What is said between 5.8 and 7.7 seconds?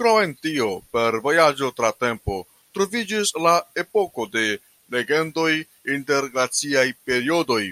inter glaciaj periodoj.